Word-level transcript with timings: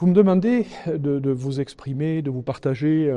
Vous 0.00 0.06
me 0.06 0.14
demandez 0.14 0.64
de, 0.86 1.30
vous 1.30 1.60
exprimer, 1.60 2.22
de 2.22 2.30
vous 2.30 2.40
partager 2.40 3.14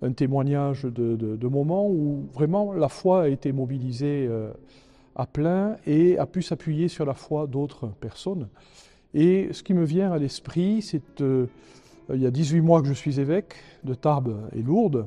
un, 0.00 0.12
témoignage 0.12 0.84
de, 0.84 1.16
de, 1.16 1.48
moments 1.48 1.86
où 1.86 2.26
vraiment 2.32 2.72
la 2.72 2.88
foi 2.88 3.24
a 3.24 3.28
été 3.28 3.52
mobilisée 3.52 4.26
euh, 4.26 4.50
à 5.16 5.26
plein 5.26 5.76
et 5.86 6.16
a 6.16 6.24
pu 6.24 6.40
s'appuyer 6.40 6.88
sur 6.88 7.04
la 7.04 7.12
foi 7.12 7.46
d'autres 7.46 7.88
personnes. 8.00 8.48
Et 9.12 9.52
ce 9.52 9.62
qui 9.62 9.74
me 9.74 9.84
vient 9.84 10.12
à 10.12 10.16
l'esprit, 10.16 10.80
c'est 10.80 11.20
euh, 11.20 11.44
il 12.08 12.22
y 12.22 12.26
a 12.26 12.30
18 12.30 12.62
mois 12.62 12.80
que 12.80 12.88
je 12.88 12.94
suis 12.94 13.20
évêque 13.20 13.56
de 13.84 13.92
Tarbes 13.92 14.48
et 14.56 14.62
Lourdes. 14.62 15.06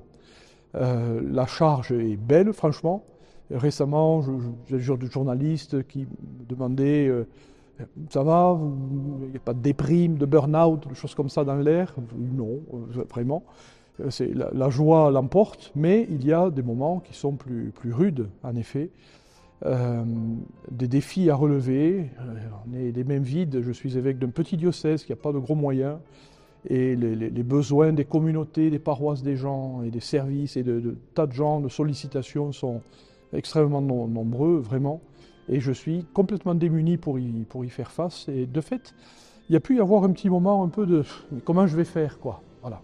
Euh, 0.76 1.20
la 1.32 1.48
charge 1.48 1.94
est 1.94 2.16
belle, 2.16 2.54
franchement. 2.54 3.04
Récemment, 3.50 4.22
j'ai 4.70 4.78
des 4.78 5.08
journalistes 5.08 5.88
qui 5.88 6.02
me 6.02 6.46
demandaient 6.48 7.12
ça 8.10 8.24
va, 8.24 8.58
il 9.24 9.30
n'y 9.30 9.38
a 9.38 9.40
pas 9.40 9.54
de 9.54 9.62
déprime, 9.62 10.18
de 10.18 10.26
burn-out, 10.26 10.88
des 10.88 10.96
choses 10.96 11.16
comme 11.16 11.30
ça 11.30 11.44
dans 11.44 11.56
l'air? 11.56 11.94
Non, 12.18 12.60
euh, 12.74 13.04
vraiment. 13.10 13.44
Euh, 14.00 14.10
la, 14.34 14.50
la, 14.54 14.70
joie 14.70 15.12
l'emporte, 15.12 15.72
mais 15.76 16.08
il 16.10 16.26
y 16.26 16.34
a 16.34 16.50
des 16.50 16.62
moments 16.62 17.00
qui 17.00 17.14
sont 17.14 17.34
plus, 17.34 17.72
plus 17.72 17.94
rudes, 17.94 18.30
en 18.44 18.56
effet. 18.56 18.90
Euh, 19.66 20.04
des 20.70 20.88
défis 20.88 21.30
à 21.32 21.36
relever. 21.36 22.12
On 22.68 22.78
est 22.78 22.92
les 22.92 23.04
mêmes 23.04 23.24
vides. 23.24 23.62
Je 23.62 23.72
suis 23.72 23.98
évêque 23.98 24.20
d'un 24.20 24.30
petit 24.30 24.56
diocèse 24.56 25.04
qui 25.04 25.12
n'a 25.12 25.16
pas 25.16 25.32
de 25.32 25.40
gros 25.40 25.56
moyens. 25.56 25.98
Et 26.70 26.96
les, 26.96 27.44
besoins 27.44 27.94
des 27.94 28.04
communautés, 28.04 28.70
des 28.70 28.80
paroisses 28.80 29.24
des 29.24 29.38
gens 29.38 29.84
et 29.84 29.90
des 29.90 30.02
services 30.02 30.58
et 30.58 30.64
de, 30.64 30.98
tas 31.16 31.26
de 31.26 31.32
gens, 31.32 31.62
de 31.62 31.70
sollicitations 31.70 32.52
sont 32.52 32.82
extrêmement 33.32 33.82
nombreux, 33.82 34.58
vraiment 34.58 35.02
et 35.50 35.60
je 35.60 35.72
suis 35.72 36.06
complètement 36.14 36.56
démuni 36.56 36.98
pour 36.98 37.20
y, 37.20 37.28
pour 37.50 37.66
y 37.66 37.70
faire 37.70 37.92
face. 37.92 38.28
Et 38.30 38.46
de 38.46 38.62
fait, 38.62 38.94
il 39.50 39.54
y 39.54 39.56
a 39.56 39.60
pu 39.60 39.78
y 39.78 39.80
avoir 39.80 40.04
un 40.04 40.12
petit 40.12 40.30
moment 40.30 40.64
un 40.64 40.70
peu 40.70 40.86
de 40.86 41.04
comment 41.46 41.68
je 41.68 41.76
vais 41.76 41.86
faire, 41.86 42.20
quoi. 42.20 42.42
Voilà. 42.62 42.82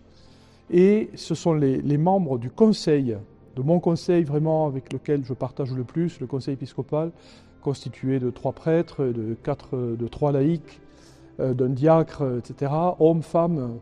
Et 0.69 1.09
ce 1.15 1.35
sont 1.35 1.53
les, 1.53 1.97
membres 1.97 2.37
du 2.37 2.49
conseil, 2.49 3.17
de 3.55 3.61
mon 3.61 3.79
conseil 3.79 4.23
vraiment 4.23 4.65
avec 4.65 4.93
lequel 4.93 5.23
je 5.25 5.33
partage 5.33 5.73
le 5.73 5.83
plus, 5.83 6.19
le 6.19 6.27
conseil 6.27 6.53
épiscopal, 6.53 7.11
constitué 7.61 8.19
de 8.19 8.29
trois 8.29 8.53
prêtres, 8.53 9.03
de 9.05 9.35
quatre, 9.43 9.77
de 9.77 10.07
trois 10.07 10.31
laïcs, 10.31 10.81
euh, 11.39 11.53
d'un 11.53 11.69
diacre, 11.69 12.23
etc., 12.37 12.71
hommes, 12.99 13.23
femmes. 13.23 13.79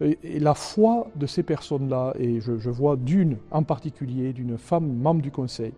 Et 0.00 0.40
la 0.40 0.54
foi 0.54 1.06
de 1.14 1.26
ces 1.26 1.44
personnes-là, 1.44 2.14
et 2.18 2.40
je, 2.40 2.70
vois 2.70 2.96
d'une 2.96 3.36
en 3.52 3.62
particulier, 3.62 4.32
d'une 4.32 4.58
femme 4.58 4.92
membre 4.96 5.22
du 5.22 5.30
conseil, 5.30 5.72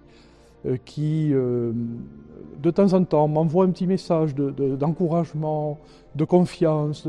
qui, 0.85 1.31
euh, 1.33 1.73
de 2.63 2.71
temps 2.71 2.93
en 2.95 3.05
temps, 3.05 3.29
m'envoie 3.29 3.67
un 3.67 3.71
petit 3.71 3.87
message 3.87 4.35
d'encouragement, 4.35 5.79
de, 6.15 6.25
confiance. 6.25 7.07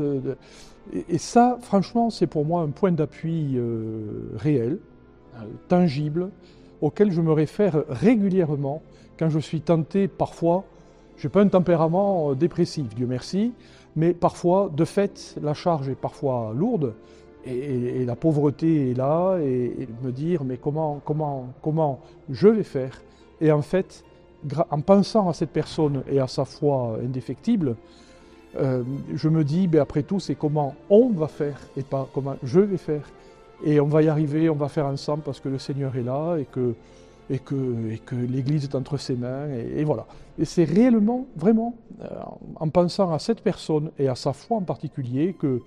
et, 1.08 1.18
ça, 1.18 1.58
franchement, 1.62 2.10
c'est 2.10 2.26
pour 2.26 2.44
moi 2.44 2.62
un 2.62 2.70
point 2.70 2.92
d'appui 2.92 3.52
euh, 3.56 4.30
réel, 4.36 4.78
tangible, 5.68 6.30
auquel 6.80 7.10
je 7.10 7.20
me 7.20 7.32
réfère 7.32 7.84
régulièrement 7.88 8.82
quand 9.18 9.30
je 9.30 9.38
suis 9.38 9.62
tenté 9.62 10.08
parfois, 10.08 10.64
je 11.16 11.26
n'ai 11.26 11.30
pas 11.30 11.40
un 11.40 11.48
tempérament 11.48 12.34
dépressif, 12.34 12.94
Dieu 12.94 13.06
merci, 13.06 13.52
mais 13.96 14.12
parfois, 14.12 14.70
de 14.74 14.84
fait, 14.84 15.36
la 15.42 15.54
charge 15.54 15.88
est 15.88 15.94
parfois 15.94 16.52
lourde 16.54 16.92
et, 17.46 18.04
la 18.04 18.16
pauvreté 18.16 18.90
est 18.90 18.94
là, 18.94 19.38
et, 19.38 19.72
et, 19.80 19.88
me 20.02 20.10
dire, 20.10 20.44
mais 20.44 20.58
comment, 20.58 21.00
comment, 21.04 21.48
comment 21.62 22.00
je 22.28 22.48
vais 22.48 22.62
faire 22.62 23.00
et 23.40 23.52
en 23.52 23.62
fait, 23.62 24.04
en 24.70 24.80
pensant 24.80 25.28
à 25.28 25.32
cette 25.32 25.50
personne 25.50 26.02
et 26.10 26.20
à 26.20 26.26
sa 26.26 26.44
foi 26.44 26.98
indéfectible, 27.02 27.76
euh, 28.56 28.82
je 29.14 29.28
me 29.28 29.44
dis, 29.44 29.66
ben 29.68 29.80
après 29.80 30.02
tout, 30.02 30.20
c'est 30.20 30.34
comment 30.34 30.74
on 30.88 31.10
va 31.10 31.28
faire 31.28 31.58
et 31.76 31.82
pas 31.82 32.08
comment 32.14 32.36
je 32.42 32.60
vais 32.60 32.78
faire. 32.78 33.02
Et 33.64 33.80
on 33.80 33.86
va 33.86 34.02
y 34.02 34.08
arriver, 34.08 34.48
on 34.50 34.54
va 34.54 34.68
faire 34.68 34.86
ensemble 34.86 35.22
parce 35.22 35.40
que 35.40 35.48
le 35.48 35.58
Seigneur 35.58 35.96
est 35.96 36.02
là 36.02 36.36
et 36.36 36.44
que, 36.44 36.74
et 37.30 37.38
que, 37.38 37.90
et 37.90 37.98
que 37.98 38.14
l'Église 38.14 38.64
est 38.64 38.74
entre 38.74 38.96
ses 38.98 39.16
mains. 39.16 39.48
Et, 39.50 39.84
voilà. 39.84 40.06
Et 40.38 40.44
c'est 40.44 40.64
réellement, 40.64 41.26
vraiment, 41.36 41.74
euh, 42.02 42.06
en 42.56 42.68
pensant 42.68 43.12
à 43.12 43.18
cette 43.18 43.40
personne 43.40 43.90
et 43.98 44.08
à 44.08 44.14
sa 44.14 44.32
foi 44.32 44.58
en 44.58 44.62
particulier 44.62 45.34
que, 45.34 45.62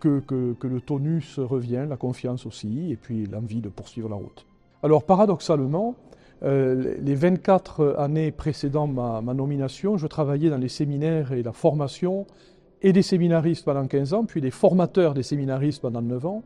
que, 0.00 0.20
que, 0.20 0.54
que 0.54 0.66
le 0.66 0.80
tonus 0.80 1.38
revient, 1.38 1.86
la 1.88 1.96
confiance 1.96 2.46
aussi, 2.46 2.90
et 2.90 2.96
puis 2.96 3.26
l'envie 3.26 3.60
de 3.60 3.68
poursuivre 3.68 4.08
la 4.08 4.16
route. 4.16 4.46
Alors 4.82 5.04
paradoxalement, 5.04 5.94
euh, 6.42 6.94
les 7.00 7.14
24 7.14 7.96
années 7.98 8.30
précédant 8.30 8.86
ma, 8.86 9.22
nomination, 9.34 9.96
je 9.96 10.06
travaillais 10.06 10.50
dans 10.50 10.58
les 10.58 10.68
séminaires 10.68 11.32
et 11.32 11.42
la 11.42 11.52
formation 11.52 12.26
et 12.82 12.92
des 12.92 13.02
séminaristes 13.02 13.64
pendant 13.64 13.86
15 13.86 14.12
ans, 14.12 14.24
puis 14.24 14.40
des 14.40 14.50
formateurs 14.50 15.14
des 15.14 15.22
séminaristes 15.22 15.80
pendant 15.80 16.02
9 16.02 16.26
ans. 16.26 16.42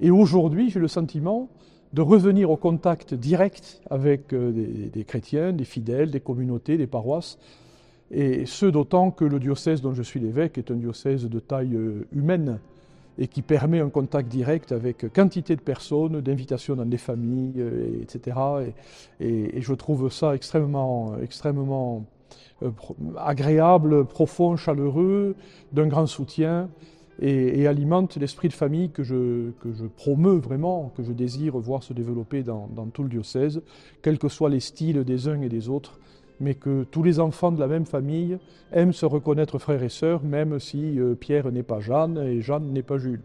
Et 0.00 0.10
aujourd'hui, 0.10 0.70
j'ai 0.70 0.80
le 0.80 0.88
sentiment 0.88 1.48
de 1.92 2.02
revenir 2.02 2.50
au 2.50 2.56
contact 2.56 3.14
direct 3.14 3.80
avec 3.90 4.32
euh, 4.32 4.88
des, 4.92 5.04
chrétiens, 5.04 5.52
des 5.52 5.64
fidèles, 5.64 6.10
des 6.10 6.20
communautés, 6.20 6.76
des 6.76 6.86
paroisses, 6.86 7.38
et 8.10 8.46
ce 8.46 8.66
d'autant 8.66 9.10
que 9.10 9.24
le 9.24 9.38
diocèse 9.38 9.82
dont 9.82 9.92
je 9.92 10.02
suis 10.02 10.20
l'évêque 10.20 10.58
est 10.58 10.70
un 10.70 10.76
diocèse 10.76 11.24
de 11.24 11.40
taille 11.40 11.74
euh, 11.74 12.06
humaine 12.12 12.58
et 13.18 13.28
qui 13.28 13.42
permet 13.42 13.80
un 13.80 13.88
contact 13.88 14.28
direct 14.28 14.72
avec 14.72 15.12
quantité 15.12 15.56
de 15.56 15.60
personnes, 15.60 16.20
d'invitations 16.20 16.76
dans 16.76 16.84
des 16.84 16.98
familles, 16.98 17.54
euh, 17.58 18.02
etc. 18.02 18.36
Et, 19.20 19.60
je 19.60 19.72
trouve 19.74 20.10
ça 20.10 20.34
extrêmement, 20.34 21.16
extrêmement 21.22 22.04
euh, 22.62 22.70
agréable, 23.18 24.04
profond, 24.04 24.56
chaleureux, 24.56 25.34
d'un 25.72 25.86
grand 25.86 26.06
soutien 26.06 26.68
et, 27.20 27.66
alimente 27.66 28.16
l'esprit 28.16 28.48
de 28.48 28.52
famille 28.52 28.90
que 28.90 29.02
je, 29.02 29.50
que 29.60 29.72
je 29.72 29.86
promeux 29.86 30.36
vraiment, 30.36 30.92
que 30.96 31.02
je 31.02 31.12
désire 31.12 31.56
voir 31.56 31.82
se 31.82 31.92
développer 31.92 32.42
dans, 32.42 32.68
dans 32.74 32.86
tout 32.86 33.02
le 33.02 33.08
diocèse, 33.08 33.62
quels 34.02 34.18
que 34.18 34.28
soient 34.28 34.50
les 34.50 34.60
styles 34.60 35.04
des 35.04 35.28
uns 35.28 35.40
et 35.40 35.48
des 35.48 35.68
autres 35.68 35.98
mais 36.40 36.54
que 36.54 36.84
tous 36.84 37.02
les 37.02 37.20
enfants 37.20 37.52
de 37.52 37.60
la 37.60 37.66
même 37.66 37.86
famille 37.86 38.38
aiment 38.72 38.92
se 38.92 39.06
reconnaître 39.06 39.58
frères 39.58 39.82
et 39.82 39.88
sœurs, 39.88 40.22
même 40.22 40.58
si 40.58 40.98
euh, 40.98 41.14
Pierre 41.14 41.50
n'est 41.52 41.62
pas 41.62 41.80
Jeanne 41.80 42.18
et 42.18 42.40
Jeanne 42.40 42.72
n'est 42.72 42.82
pas 42.82 42.98
Jules. 42.98 43.20